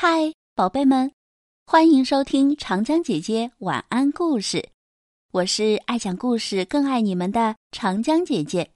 [0.00, 1.10] 嗨，宝贝们，
[1.66, 4.68] 欢迎收听长江姐姐晚安故事。
[5.32, 8.70] 我是爱讲故事、更爱你们的长江姐姐。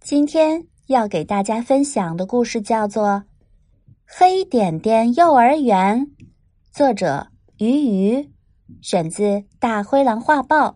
[0.00, 3.06] 今天要给大家分享的故事叫做
[4.04, 6.04] 《黑点点幼儿园》，
[6.72, 7.24] 作者
[7.58, 8.30] 鱼鱼，
[8.82, 9.22] 选自
[9.60, 10.66] 《大灰狼画报》。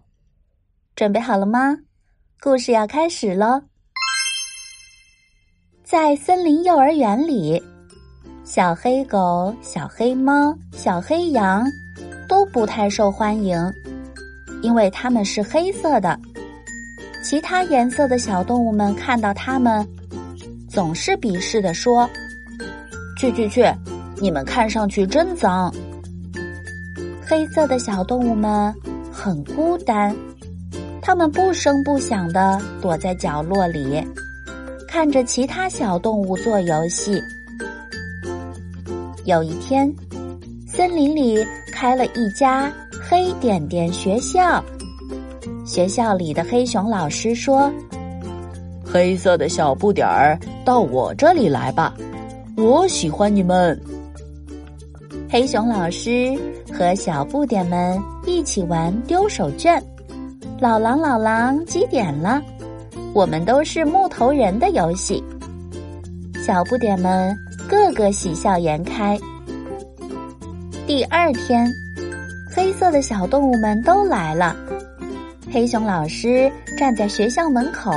[0.94, 1.76] 准备好了吗？
[2.40, 3.60] 故事要开始喽！
[5.82, 7.60] 在森林幼儿园里。
[8.44, 11.64] 小黑狗、小黑猫、小黑羊
[12.28, 13.58] 都不太受欢迎，
[14.62, 16.18] 因为它们是黑色的。
[17.22, 19.86] 其他颜色的小动物们看到它们，
[20.68, 22.08] 总是鄙视地说
[23.18, 23.64] ：“去去去，
[24.20, 25.74] 你们看上去真脏。”
[27.26, 28.72] 黑色的小动物们
[29.10, 30.14] 很孤单，
[31.00, 34.06] 它们不声不响地躲在角落里，
[34.86, 37.18] 看着其他小动物做游戏。
[39.24, 39.90] 有一天，
[40.66, 41.38] 森林里
[41.72, 42.70] 开了一家
[43.08, 44.62] 黑点点学校。
[45.64, 47.72] 学校里的黑熊老师说
[48.84, 51.94] ：“黑色的小不点儿，到我这里来吧，
[52.54, 53.80] 我喜欢你们。”
[55.30, 56.38] 黑熊老师
[56.70, 59.82] 和小不点们一起玩丢手绢，
[60.60, 62.42] 老狼老狼几点了？
[63.14, 65.24] 我们都是木头人的游戏。
[66.44, 67.34] 小不点们。
[67.68, 69.18] 个个喜笑颜开。
[70.86, 71.66] 第二天，
[72.54, 74.54] 黑色的小动物们都来了。
[75.52, 77.92] 黑熊老师站在学校门口，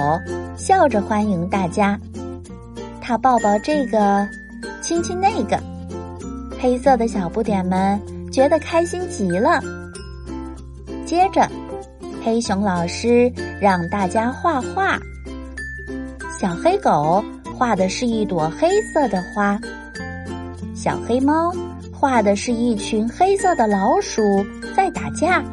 [0.55, 1.99] 笑着欢迎大家。
[3.01, 4.27] 他抱抱这个，
[4.81, 5.59] 亲亲那个。
[6.59, 7.99] 黑色的小不点们
[8.31, 9.59] 觉得开心极了。
[11.05, 11.49] 接着，
[12.23, 14.97] 黑熊老师让大家画画。
[16.39, 17.23] 小黑狗。
[17.57, 19.59] 画的是一朵黑色的花，
[20.75, 21.51] 小黑猫
[21.91, 24.21] 画的是一群黑色的老鼠
[24.75, 25.43] 在打架。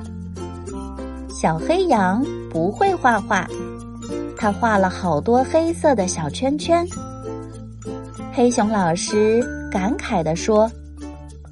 [1.31, 3.49] 小黑羊不会画画，
[4.37, 6.87] 他画了好多黑色的小圈圈。
[8.35, 10.71] 黑熊老师感慨地说：“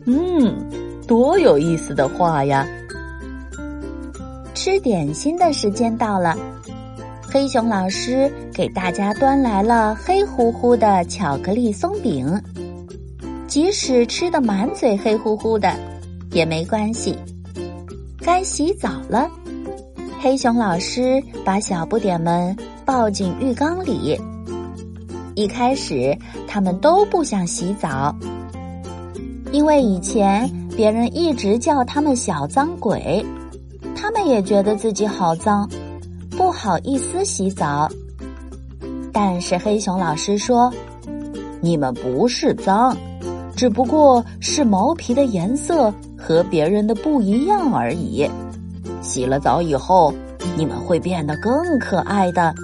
[0.05, 0.55] 嗯，
[1.09, 2.69] 多有意思的画呀！”
[4.53, 6.37] 吃点心的时间到了。
[7.33, 12.39] 黑熊老师给大家端来了黑乎乎的巧克力松饼，
[13.47, 15.75] 即使吃的满嘴黑乎乎的，
[16.33, 17.17] 也没关系。
[18.21, 19.31] 该洗澡了，
[20.21, 22.55] 黑熊老师把小不点们
[22.85, 24.21] 抱进浴缸里。
[25.35, 26.15] 一开始，
[26.47, 28.15] 他们都不想洗澡，
[29.53, 33.25] 因为以前别人一直叫他们小脏鬼，
[33.97, 35.67] 他们也觉得自己好脏。
[36.37, 37.89] 不好意思洗澡，
[39.13, 40.73] 但是黑熊老师说
[41.61, 42.97] ：“你们不是脏，
[43.55, 48.29] 只不过是毛皮的颜色和别人的不一样而已。
[49.03, 50.13] 洗了澡以后，
[50.57, 52.55] 你们会变得更可爱的。”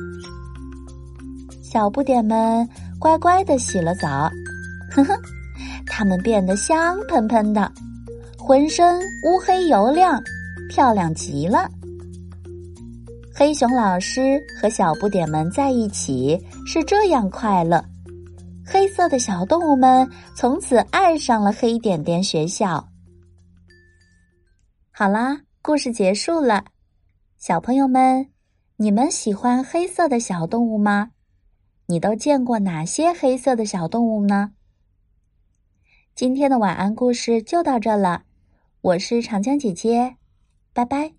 [1.63, 2.67] 小不点们
[2.99, 4.31] 乖乖的洗了澡，
[4.91, 5.15] 呵呵，
[5.87, 7.71] 他们变得香喷喷的，
[8.39, 10.19] 浑身乌黑油亮，
[10.71, 11.69] 漂亮极了。
[13.39, 17.81] 黑熊老师和小不点们在一起是这样快乐，
[18.67, 22.85] 黑色的小动物们从此爱上了黑点点学校。
[24.91, 26.65] 好啦，故事结束了，
[27.39, 28.29] 小朋友们，
[28.77, 31.13] 你们喜欢黑色的小动物吗？
[31.87, 34.51] 你都见过哪些黑色的小动物呢？
[36.17, 38.25] 今天的晚安故事就到这了，
[38.81, 40.17] 我是长江姐姐，
[40.73, 41.18] 拜拜。